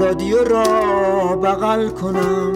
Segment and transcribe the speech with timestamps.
[0.00, 2.52] رادیو را بغل کنم.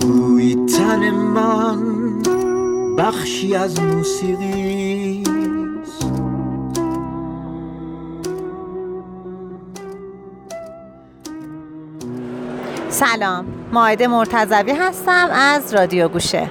[0.00, 1.78] بوی تن من
[2.98, 5.22] بخشی از موسیقی
[12.88, 16.50] سلام ماعده مرتضوی هستم از رادیو گوشه.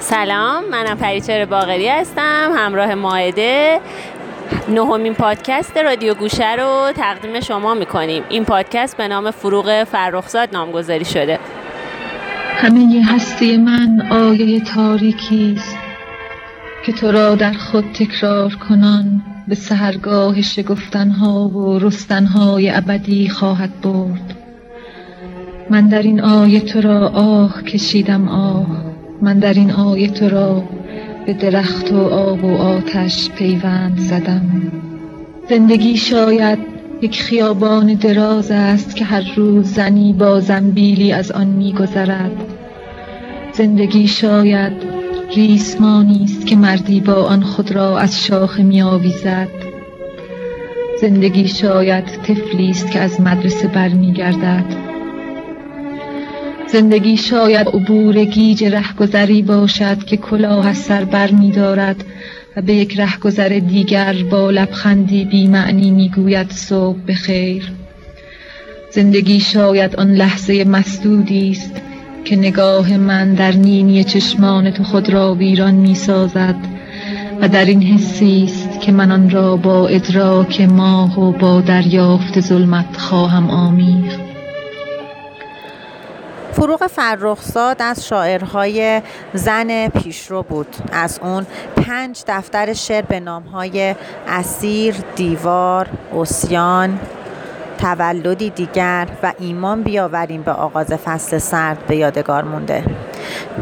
[0.00, 3.80] سلام منم پریچر باقری هستم همراه ماعده
[4.68, 8.22] نهمین پادکست رادیو گوشه رو تقدیم شما می‌کنیم.
[8.28, 11.38] این پادکست به نام فروغ فرخزاد نامگذاری شده.
[12.56, 15.76] همه هستی من آیه تاریکی است
[16.86, 24.34] که تو را در خود تکرار کنان به سهرگاه شگفتنها و رستنهای ابدی خواهد برد.
[25.70, 28.66] من در این آیه تو را آه کشیدم آه.
[29.22, 30.64] من در این آیه تو را
[31.28, 34.72] به درخت و آب و آتش پیوند زدم.
[35.48, 36.58] زندگی شاید
[37.02, 42.32] یک خیابان دراز است که هر روز زنی با زنبیلی از آن میگذرد.
[43.52, 44.72] زندگی شاید
[45.36, 49.48] ریسمانی است که مردی با آن خود را از شاخه میآویزد.
[51.00, 54.87] زندگی شاید طفلی است که از مدرسه برمیگردد.
[56.72, 62.04] زندگی شاید عبور گیج رهگذری باشد که کلاه از سر بر می دارد
[62.56, 67.72] و به یک رهگذر دیگر با لبخندی بی معنی می گوید صبح بخیر.
[68.90, 71.82] زندگی شاید آن لحظه مسدودی است
[72.24, 76.56] که نگاه من در نینی چشمان تو خود را ویران می سازد
[77.40, 82.40] و در این حسی است که من آن را با ادراک ماه و با دریافت
[82.40, 84.27] ظلمت خواهم آمیخت
[86.58, 89.02] فروغ فرخزاد از شاعرهای
[89.34, 90.76] زن پیشرو بود.
[90.92, 91.46] از اون
[91.76, 93.94] پنج دفتر شعر به نامهای
[94.28, 97.00] اسیر، دیوار، اسیان،
[97.78, 102.84] تولدی دیگر و ایمان بیاوریم به آغاز فصل سرد به یادگار مونده.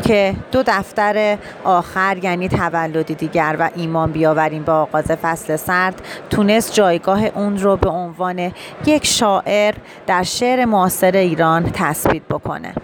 [0.04, 6.72] که دو دفتر آخر یعنی تولدی دیگر و ایمان بیاوریم به آغاز فصل سرد تونست
[6.72, 8.52] جایگاه اون رو به عنوان
[8.86, 9.74] یک شاعر
[10.06, 12.74] در شعر معاصر ایران تثبیت بکنه.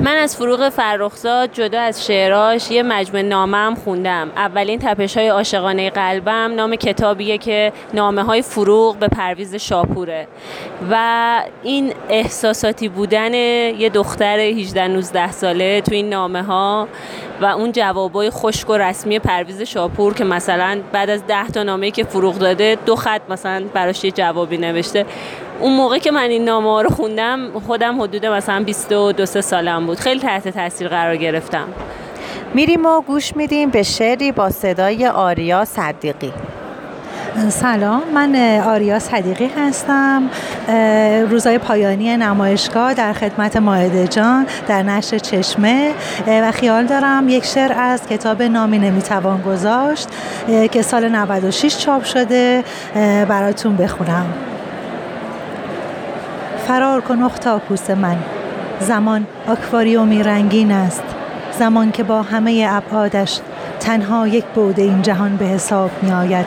[0.00, 4.30] من از فروغ فرخزاد جدا از شعراش یه مجموعه هم خوندم.
[4.36, 10.28] اولین تپش های عاشقانه قلبم نام کتابیه که نامه های فروغ به پرویز شاپوره.
[10.90, 16.88] و این احساساتی بودن یه دختر 18 19 ساله تو این نامه ها
[17.40, 21.90] و اون جوابای خشک و رسمی پرویز شاپور که مثلا بعد از ده تا نامه
[21.90, 25.06] که فروغ داده دو خط مثلا براش یه جوابی نوشته.
[25.60, 30.00] اون موقع که من این نامه ها رو خوندم خودم حدود مثلا 22 سالم بود.
[30.00, 31.68] خیلی تحت تاثیر قرار گرفتم.
[32.54, 36.32] میریم و گوش میدیم به شعری با صدای آریا صدیقی.
[37.48, 40.30] سلام من آریا صدیقی هستم.
[41.30, 45.92] روزای پایانی نمایشگاه در خدمت ماهده جان در نشر چشمه.
[46.26, 50.08] و خیال دارم یک شعر از کتاب نامی نمی‌توان گذاشت
[50.72, 52.64] که سال 96 چاپ شده
[53.28, 54.26] براتون بخونم.
[56.66, 58.16] فرار کن اختاپوس من.
[58.80, 61.02] زمان آکواریومی رنگین است.
[61.58, 63.40] زمان که با همه ابعادش
[63.80, 66.46] تنها یک بوده این جهان به حساب می آید.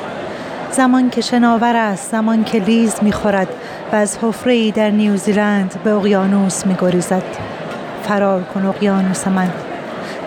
[0.71, 3.47] زمان که شناور است زمان که لیز می خورد
[3.91, 7.23] و از حفره در نیوزیلند به اقیانوس می گریزد.
[8.03, 9.49] فرار کن اقیانوس من.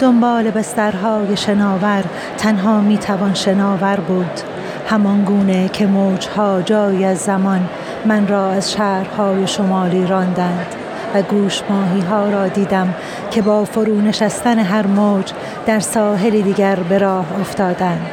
[0.00, 2.04] دنبال بسترهای شناور
[2.38, 4.40] تنها می توان شناور بود.
[4.88, 7.68] همان گونه که موجها جای از زمان
[8.06, 10.66] من را از شهرهای شمالی راندند
[11.14, 12.94] و گوش ماهی ها را دیدم
[13.30, 15.32] که با فرو نشستن هر موج
[15.66, 18.06] در ساحل دیگر به راه افتادند.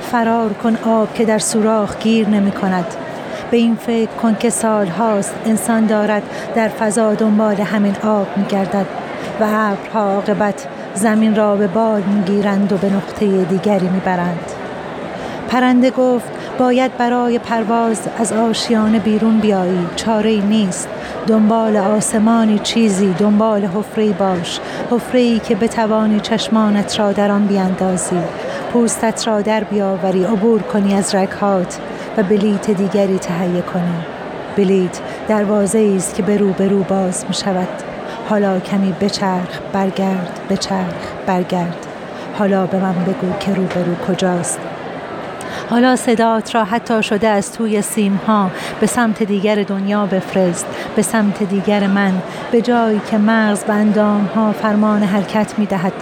[0.00, 2.86] فرار کن آب که در سوراخ گیر نمی کند.
[3.50, 6.22] به این فکر کن که سال هاست انسان دارد
[6.54, 8.86] در فضا دنبال همین آب می گردد
[9.40, 14.50] و ابرها عاقبت زمین را به بال می گیرند و به نقطه دیگری می برند.
[15.48, 16.28] پرنده گفت
[16.58, 19.86] باید برای پرواز از آشیانه بیرون بیایی.
[19.96, 20.88] چاره نیست.
[21.26, 23.14] دنبال آسمانی چیزی.
[23.18, 24.60] دنبال حفره باش.
[24.90, 28.18] حفره که بتوانی چشمانت را در آن بیاندازی
[28.72, 30.24] پوستت را در بیاوری.
[30.24, 31.78] عبور کنی از رگهات
[32.16, 34.04] و بلیت دیگری تهیه کنی.
[34.56, 37.68] بلیت دروازه است که به رو به رو باز می شود
[38.28, 39.60] حالا کمی بچرخ.
[39.72, 40.40] برگرد.
[40.50, 40.94] بچرخ.
[41.26, 41.86] برگرد.
[42.38, 44.60] حالا به من بگو که رو به رو کجاست.
[45.74, 48.50] حالا صدات را حتی شده از توی سیمها.
[48.80, 50.66] به سمت دیگر دنیا بفرست.
[50.96, 52.12] به سمت دیگر من.
[52.52, 55.92] به جایی که مغز و اندام ها فرمان حرکت می دهد.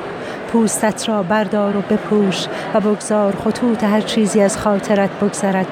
[0.53, 5.67] پوستت را بردار و بپوش و بگذار خطوط هر چیزی از خاطرت بگذرد.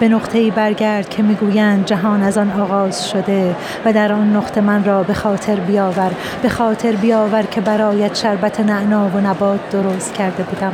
[0.00, 4.84] به نقطه برگرد که می‌گویند جهان از آن آغاز شده و در آن نقطه من
[4.84, 6.10] را به خاطر بیاور.
[6.42, 10.72] به خاطر بیاور که برایت شربت نعنا و نبات درست کرده بودم.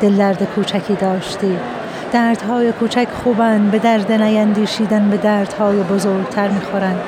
[0.00, 1.56] دل درد کوچکی داشتی.
[2.12, 7.00] دردهای کوچک خوبند به درد نیندیشیدن به دردهای بزرگتر می‌خورند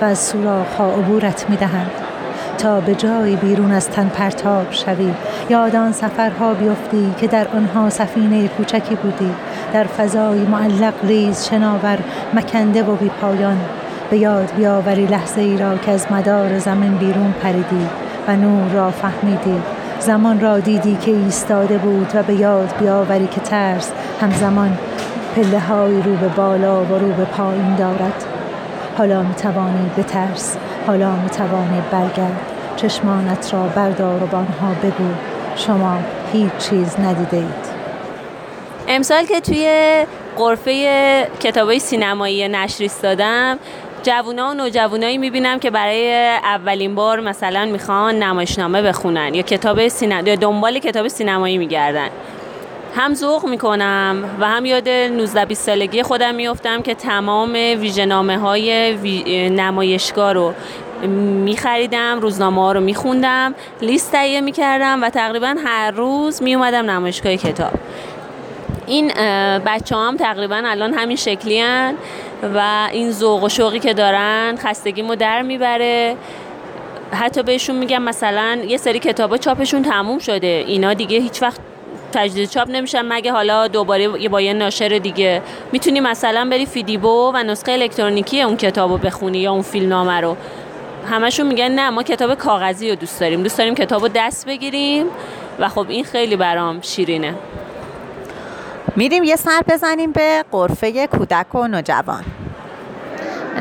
[0.00, 1.90] و از سوراخها عبورت می‌دهند.
[2.58, 5.10] تا به جایی بیرون از تن پرتاب شوی.
[5.50, 9.30] یاد آن سفرها بیفتی که در آنها سفینه کوچکی بودی.
[9.72, 11.98] در فضای معلق ریز شناور
[12.34, 13.60] مکنده و بی پایان.
[14.10, 17.86] به یاد بیاوری لحظه ای را که از مدار زمین بیرون پریدی
[18.28, 19.62] و نور را فهمیدی.
[20.00, 24.78] زمان را دیدی که ایستاده بود و به یاد بیاوری که ترس همزمان
[25.36, 28.24] پله های رو به بالا و رو به پایین دارد.
[28.98, 30.56] حالا می توانی بترس
[30.86, 32.40] حالا می توانی برگرد.
[32.76, 35.14] چشمانت را بردار و بانها بگو.
[35.56, 35.98] شما
[36.32, 37.68] هیچ چیز ندیده اید
[38.88, 39.68] امسال که توی
[40.36, 43.58] قرفه کتابای سینمایی نشر دادم
[44.02, 50.28] جوونا و نوجوانایی می‌بینم که برای اولین بار مثلا می‌خوان نمایشنامه بخونن یا کتاب سینما
[50.28, 52.08] یا دنبال کتاب سینمایی میگردن.
[52.96, 59.48] هم ذوق می‌کنم و هم یاد 19 20 سالگی خودم میفتم که تمام ویژنامه های
[59.48, 60.54] نمایشگاه رو
[61.44, 67.72] میخریدم روزنامه ها رو میخوندم لیست تهیه می‌کردم و تقریبا هر روز میومدم نمایشگاه کتاب.
[68.86, 69.12] این
[69.66, 71.94] بچه هم تقریبا الان همین شکلی هن
[72.42, 76.16] و این ذوق و شوقی که دارن خستگیمو در می‌بره.
[77.12, 80.64] حتی بهشون میگم مثلا یه سری کتابا چاپشون تموم شده.
[80.66, 81.60] اینا دیگه هیچ وقت
[82.12, 83.02] تجدید چاپ نمیشن.
[83.02, 85.42] مگه حالا دوباره با یه ناشر دیگه
[85.72, 90.36] می‌تونی مثلا بری فیدیبو و نسخه الکترونیکی اون کتابو بخونی یا اون فیلمنامه رو؟
[91.10, 93.42] همشون میگن نه ما کتاب کاغذی رو دوست داریم.
[93.42, 95.06] دوست داریم کتاب رو دست بگیریم
[95.58, 97.34] و خب این خیلی برام شیرینه.
[98.98, 102.24] میریم یه سر بزنیم به قرفه کودک و نوجوان.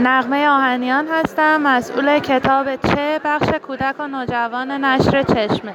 [0.01, 5.73] نقمه آهنیان هستم مسئول کتاب چه؟ بخش کودک و نوجوان نشر چشمه.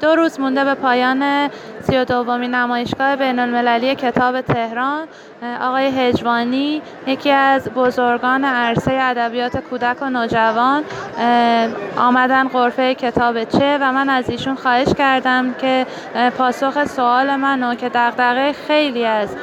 [0.00, 1.50] دو روز مونده به پایان
[1.82, 5.08] سی و دومین نمایشگاه بین المللی کتاب تهران.
[5.60, 10.82] آقای هجوانی یکی از بزرگان عرصه ادبیات کودک و نوجوان
[11.96, 15.86] آمدن قرفه کتاب چه و من از ایشون خواهش کردم که
[16.38, 19.36] پاسخ سوال منو که دغدغه خیلی از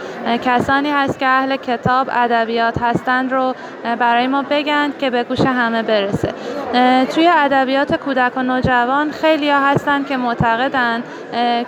[0.43, 3.55] کسانی هست که اهل کتاب ادبیات هستند رو
[3.99, 6.33] برای ما بگن که به گوش همه برسه.
[7.15, 11.03] توی ادبیات کودک و نوجوان خیلی ها هستن که معتقدن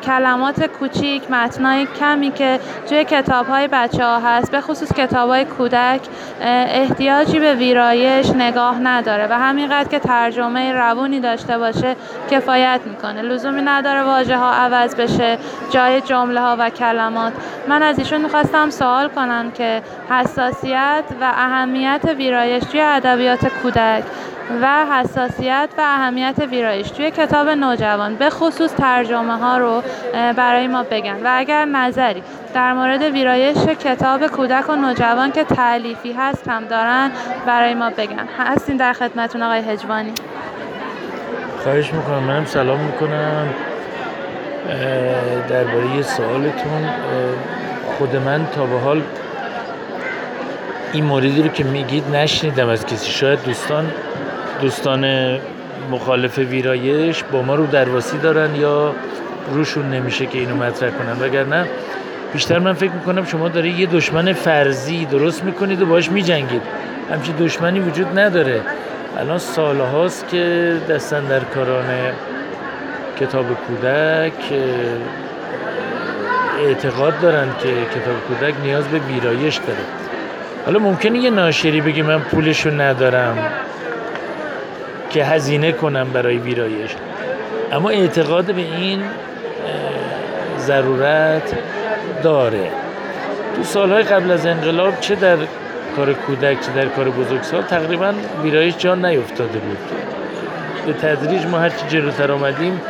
[0.04, 2.60] کلمات کوچیک متنای کمی که
[2.90, 6.02] توی کتاب های بچه ها هست به خصوص کتاب های کودک
[6.42, 11.96] احتیاجی به ویرایش نگاه نداره و همینقدر که ترجمه روونی داشته باشه
[12.32, 13.22] کفایت می‌کنه.
[13.22, 15.38] لزومی نداره واژه ها عوض بشه
[15.70, 17.34] جای جمله ها و کلمات.
[17.68, 24.04] من از ایشون می‌خواستم سوال کنم که حساسیت و اهمیت ویرایش توی ادبیات کودک
[24.62, 29.84] و حساسیت و اهمیت ویرایش توی کتاب نوجوان به خصوص ترجمه ها رو
[30.36, 31.16] برای ما بگن.
[31.24, 32.24] و اگر نظری
[32.54, 37.12] در مورد ویرایش کتاب کودک و نوجوان که تعلیفی هست هم دارن
[37.46, 38.28] برای ما بگن.
[38.40, 40.14] هستین در خدمتون آقای هجوانی؟
[41.64, 42.24] خواهش می‌کنم.
[42.24, 43.48] منم سلام می‌کنم.
[45.50, 46.90] درباره سوالتون.
[47.98, 49.02] خود من تا به حال
[50.94, 53.12] این موردی رو که میگید نشنیدم از کسی.
[53.12, 53.92] شاید دوستان
[54.64, 55.38] دوستان
[55.92, 58.96] مخالف ویرایش با ما رو درواسی دارن یا
[59.54, 61.22] روشون نمیشه که اینو مطرح کنن.
[61.22, 61.66] وگرنه
[62.34, 66.62] بیشتر من فکر می‌کنم شما داره یه دشمن فرضی درست می‌کنید و باش میجنگید.
[67.12, 68.62] همچین دشمنی وجود نداره.
[69.18, 71.86] الان سال هاست که دستن در کاران
[73.20, 74.34] کتاب کودک
[76.68, 79.84] اعتقاد دارن که کتاب کودک نیاز به ویرایش داره.
[80.66, 83.38] حالا ممکنه یه ناشری بگه من پولشو ندارم.
[85.14, 86.92] که هزینه کنم برای ویرایش.
[87.72, 89.02] اما اعتقاد به این
[90.60, 91.54] ضرورت
[92.24, 92.70] داره.
[93.56, 95.38] تو سالهای قبل از انقلاب چه در
[95.96, 99.78] کار کودک چه در کار بزرگسال تقریبا ویرایش جان نیفتاده بود.
[100.86, 102.82] به تدریج ما هرچی جلوتر آمدیم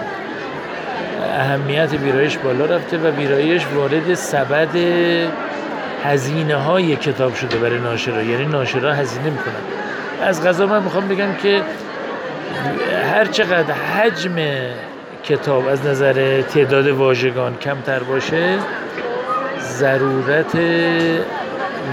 [1.40, 4.76] اهمیت ویرایش بالا رفته و ویرایش وارد سبد
[6.04, 8.24] هزینه های کتاب شده برای ناشرا.
[8.24, 9.54] یعنی ناشرا هزینه می‌کنن.
[10.22, 11.62] از غذا من می‌خوام بگم که
[13.14, 14.36] هر چقدر حجم
[15.24, 18.58] کتاب از نظر تعداد واژگان کمتر باشه
[19.60, 20.56] ضرورت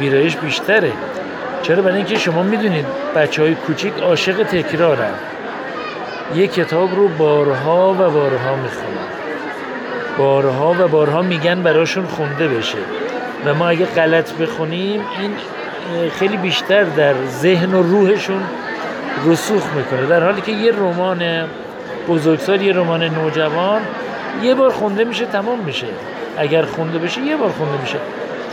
[0.00, 0.92] ویرایش بیشتره.
[1.62, 2.86] چرا؟ برای اینکه شما می‌دونید
[3.16, 5.12] بچه های کوچیک عاشق تکرارن.
[6.34, 9.08] یه کتاب رو بارها و بارها می‌خونن.
[10.18, 12.78] بارها و بارها میگن براشون خونده بشه.
[13.44, 15.30] و ما اگه غلط بخونیم این
[16.10, 18.42] خیلی بیشتر در ذهن و روحشون
[19.26, 20.06] رسوخ می‌کنه.
[20.06, 21.48] در حالی که یه رمان
[22.08, 23.82] بزرگسال یه رمان نوجوان
[24.42, 25.86] یه بار خونده میشه تمام میشه.
[26.36, 27.98] اگر خونده بشه یه بار خونده میشه.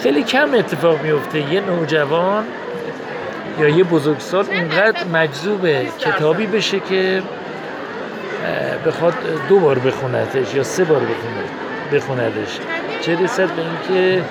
[0.04, 2.44] خیلی کم اتفاق میفته یه نوجوان
[3.60, 5.68] یا یه بزرگسال اونقدر مجذوب
[6.00, 7.22] کتابی بشه که
[8.86, 9.14] بخواد
[9.50, 11.02] دو بار بخوندش یا سه بار
[11.94, 12.60] بخوندش
[13.02, 14.24] چه رسد به اینکه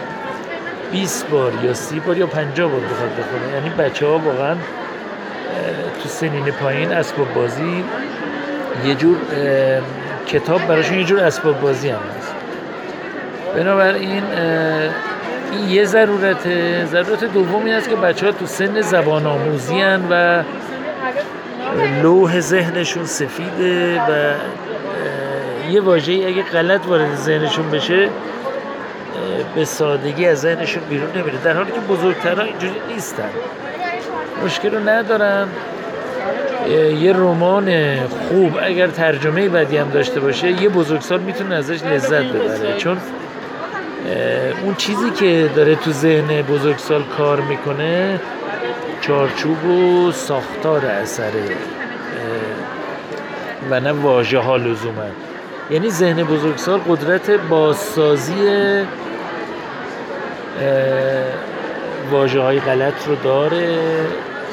[0.92, 3.54] 20 بار یا 30 بار یا 50 بار بخواد بخونه.
[3.54, 4.56] یعنی بچه ها واقعا
[6.02, 7.84] تو سنین پایین اسباب بازی
[8.84, 9.16] یه جور
[10.26, 12.34] کتاب براشون یه جور اسباب بازی هم هست.
[13.56, 14.22] بنابراین
[15.52, 20.42] این یه ضرورته ضرورت دومی هست که بچه ها تو سن زبان آموزی و
[22.02, 24.34] لوح ذهنشون سفیده و
[25.70, 28.08] یه واژه اگه غلط وارد ذهنشون بشه
[29.54, 31.38] به سادگی از ذهنشون بیرون نمیره.
[31.44, 33.28] در حالی که بزرگترها اینجوری نیستن.
[34.44, 35.48] مشکل رو ندارن
[37.00, 37.96] یه رمان
[38.28, 42.76] خوب اگر ترجمه بدی هم داشته باشه یه بزرگسال می‌تونه ازش لذت ببره.
[42.76, 42.98] چون
[44.64, 48.20] اون چیزی که داره تو ذهن بزرگسال کار می‌کنه
[49.00, 51.44] چارچوب و ساختار اثره.
[53.70, 54.60] و نه واژه ها
[55.70, 58.34] یعنی ذهن بزرگسال قدرت بازسازی
[62.10, 63.78] واژه های غلط رو داره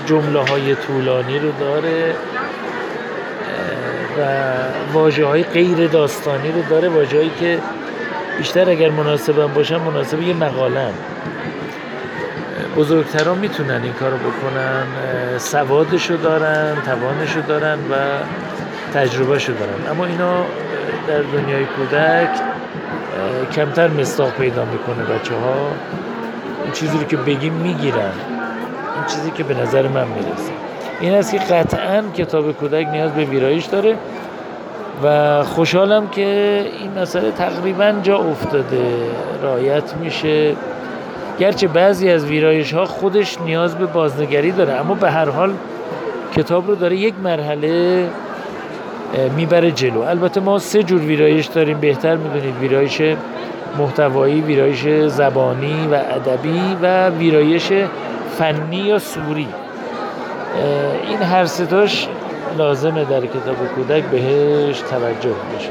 [0.05, 2.15] جمله های طولانی رو داره
[4.19, 4.21] و
[4.93, 6.89] واژه های غیر داستانی رو داره.
[6.89, 7.59] واژه هایی که
[8.37, 10.93] بیشتر اگر مناسبم باشن مناسب یه مقالم
[12.77, 14.83] بزرگتران می‌تونن این کارو بکنن.
[15.37, 17.93] سوادشو دارن توانشو دارن و
[18.93, 19.91] تجربهشو دارن.
[19.91, 20.45] اما اینا
[21.07, 22.29] در دنیای کودک
[23.55, 25.71] کمتر مستاق پیدا می‌کنه بچه ها
[26.63, 28.11] این چیزی رو که بگیم می‌گیرن.
[28.95, 30.51] این چیزی که به نظر من می‌رسه.
[31.01, 33.95] این است که قطعا کتاب کودک نیاز به ویرایش داره
[35.03, 36.25] و خوشحالم که
[36.79, 38.85] این مسئله تقریبا جا افتاده.
[39.43, 40.55] رایت میشه.
[41.39, 45.53] گرچه بعضی از ویرایش ها خودش نیاز به بازنگری داره اما به هر حال
[46.35, 48.07] کتاب رو داره یک مرحله
[49.35, 49.99] می‌بره جلو.
[50.01, 51.79] البته ما سه جور ویرایش داریم.
[51.79, 53.01] بهتر می‌دونید ویرایش
[53.77, 57.71] محتوایی ویرایش زبانی و ادبی و ویرایش
[58.37, 59.47] فنی یا سوری.
[61.07, 62.07] این هر ستاش
[62.57, 65.69] لازمه در کتاب کودک بهش توجه بشه.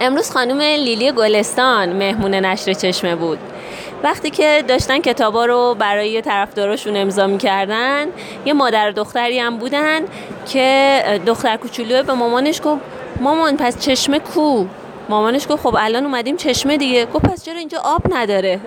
[0.00, 3.38] امروز خانم لیلی گلستان مهمون نشر چشمه بود.
[4.04, 8.06] وقتی که داشتن کتابا رو برای طرفداراشون امضا می‌کردن
[8.44, 10.00] یه مادر دختری هم بودن
[10.52, 12.80] که دختر کوچولو به مامانش گفت
[13.20, 14.64] مامان پس چشمه کو؟
[15.12, 17.06] مامانش گفت خب الان اومدیم چشمه دیگه.
[17.06, 18.60] گفت پس چرا اینجا آب نداره؟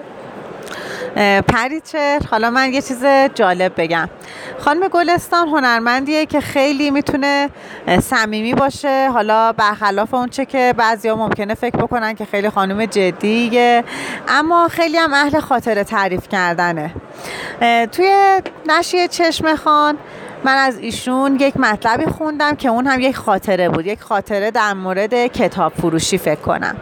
[1.48, 4.10] پریچر حالا من یه چیز جالب بگم.
[4.60, 7.50] خانم گلستان هنرمندیه که خیلی می‌تونه
[8.02, 9.10] صمیمی باشه.
[9.10, 13.84] حالا برخلاف اونچه که بعضیا ممکنه فکر بکنن که خیلی خانم جدیه.
[14.28, 16.92] اما خیلی هم اهل خاطره تعریف کردنه.
[17.92, 19.98] توی نشیه چشم خان
[20.46, 23.86] من از ایشون یک مطلبی خوندم که اون هم یک خاطره بود.
[23.86, 26.75] یک خاطره در مورد کتاب فروشی فکر کنم.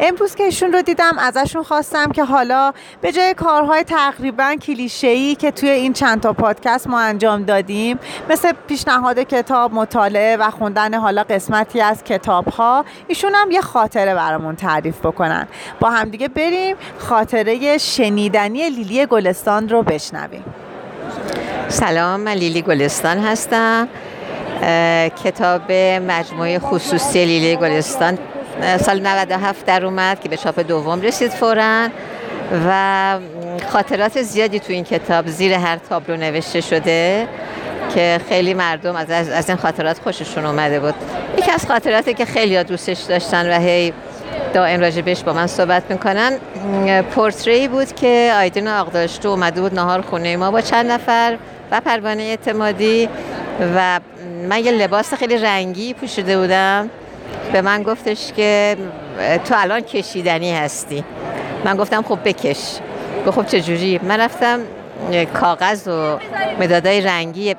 [0.00, 5.50] امروز که ایشون رو دیدم ازشون خواستم که حالا به جای کارهای تقریبا کلیشه‌ای که
[5.50, 7.98] توی این چند تا پادکست ما انجام دادیم
[8.30, 14.14] مثل پیشنهاد کتاب مطالعه و خوندن حالا قسمتی از کتاب ها ایشون هم یه خاطره
[14.14, 15.46] برامون تعریف بکنن.
[15.80, 20.44] با همدیگه بریم خاطره شنیدنی لیلی گلستان رو بشنویم.
[21.68, 23.88] سلام من لیلی گلستان هستم.
[25.24, 25.72] کتاب
[26.08, 28.18] مجموعه خصوصی لیلی گلستان.
[28.80, 31.88] سال 97 در اومد که به چاپ دوم رسید فورا
[32.68, 33.18] و
[33.68, 37.28] خاطرات زیادی تو این کتاب زیر هر تابلو نوشته شده
[37.94, 40.94] که خیلی مردم از, از این خاطرات خوششون اومده بود.
[41.38, 43.92] یکی از خاطراتی که خیلی دوستش داشتن و هی
[44.54, 46.38] دائم راجبش با من صحبت می‌کنن.
[47.02, 51.36] پورتری بود که آیدین آقداشتو اومده بود نهار خونه ما با چند نفر
[51.70, 53.08] و پروانه اعتمادی
[53.76, 54.00] و
[54.48, 56.90] من یه لباس خیلی رنگی پوشیده بودم.
[57.52, 58.76] به من گفتش که
[59.44, 61.04] تو الان کشیدنی هستی.
[61.64, 62.78] من گفتم خب بکش.
[63.26, 64.60] گفت خب چجوری من رفتم
[65.40, 66.18] کاغذ و
[66.60, 67.56] مدادای رنگی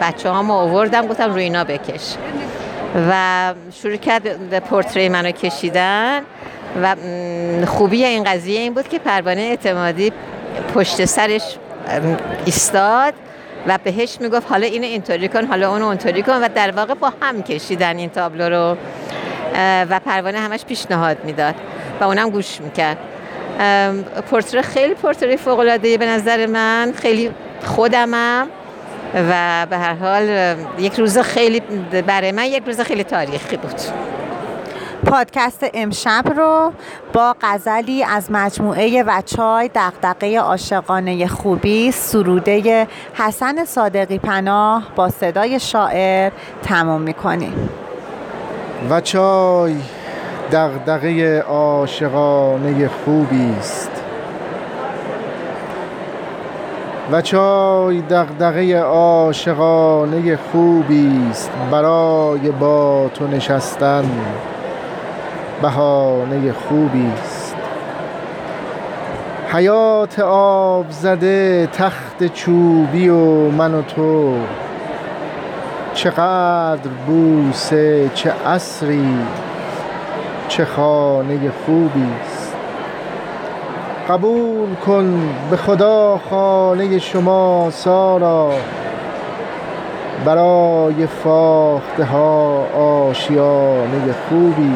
[0.00, 1.06] بچه ها آوردم.
[1.06, 2.14] گفتم روی اینا بکش.
[2.96, 6.22] و شروع کرد پورتری منو کشیدن
[6.82, 6.96] و
[7.66, 10.12] خوبی این قضیه این بود که پروانه اعتمادی
[10.74, 11.56] پشت سرش
[12.44, 13.14] ایستاد
[13.66, 17.12] و بهش می‌گفت حالا اینو اینطوری کن حالا اونو اونطوری کن و در واقع با
[17.22, 18.76] هم کشیدن این تابلو رو
[19.90, 21.54] و پروانه همش پیشنهاد می‌داد
[22.00, 22.96] و اونم گوش می‌کرد.
[24.30, 27.30] پورتره خیلی پورتری فوق به نظر من خیلی
[27.64, 28.48] خودمم.
[29.14, 31.60] و به هر حال یک روز خیلی
[32.06, 33.80] برای من یک روز خیلی تاریخی بود.
[35.06, 36.72] پادکست امشب رو
[37.12, 45.60] با غزلی از مجموعه و چای دقدقه عاشقانه خوبی سروده حسن صادقی پناه با صدای
[45.60, 46.32] شاعر
[46.62, 47.68] تمام می‌کنیم.
[48.90, 49.76] و چای
[50.52, 53.95] دغدغه عاشقانه خوبی است.
[57.12, 64.04] و چای دغدغه عاشقانه خوبی است برای با تو نشستن
[65.62, 67.56] بهانه خوبی است.
[69.52, 74.34] حیات آب زده تخت چوبی و من و تو
[75.94, 79.18] چقدر بوسه چه عصری
[80.48, 82.35] چه خانه خوبی است.
[84.08, 88.50] قبول کن به خدا خانه شما سارا.
[90.24, 92.66] برای فاخته ها
[93.08, 94.72] آشیانه خوبی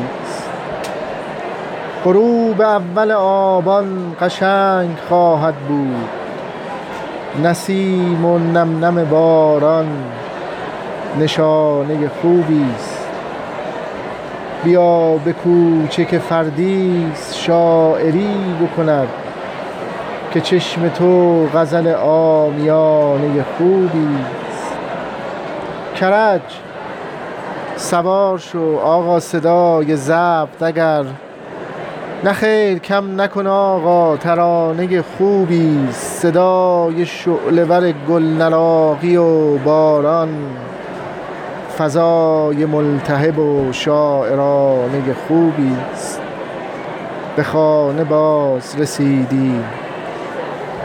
[2.05, 6.09] غروب اول آبان قشنگ خواهد بود.
[7.45, 9.89] نسیم و نم باران
[11.21, 13.01] نشانه خوبی است.
[14.65, 19.09] بیا به کوچه که فردیس شاعری بکند.
[20.35, 24.09] که چشم تو غزل آمیانه خوبی
[25.97, 26.41] کرج
[27.77, 31.05] سوار شو آقا صدای ضبط اگر
[32.25, 40.29] نخیر کم نکن آقا ترانه خوبی صدای شعله گل نراقی و باران
[41.79, 46.21] فضای ملتهب و شاعرانه خوبی است.
[47.37, 49.55] به خانه باز رسیدی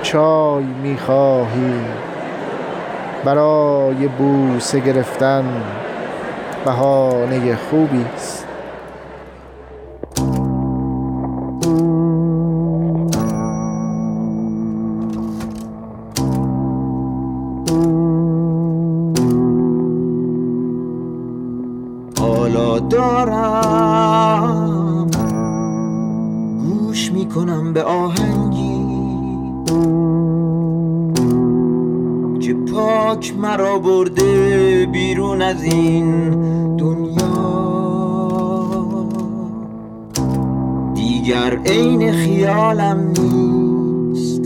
[0.06, 1.82] چای می‌خواهی؟
[3.24, 5.63] برای بوسه گرفتن
[6.65, 8.46] بهانه خوبی است.
[22.89, 24.26] دارم.
[26.62, 28.85] گوش می‌کنم به آهنگی.
[32.39, 36.30] که پاک مرا برده بیرون از این
[36.78, 37.15] دنیا.
[40.93, 44.41] دیگر عین خیالم نیست.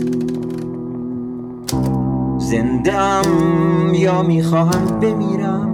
[2.38, 3.22] زندم
[3.94, 5.70] یا می‌خواهم بمیرم؟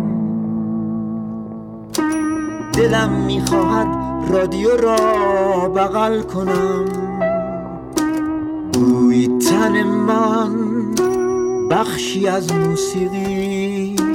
[2.72, 3.86] دلم می‌خواهد
[4.30, 4.96] رادیو را
[5.68, 6.84] بغل کنم.
[9.72, 10.94] من
[11.70, 14.05] بخشی از موسیقی.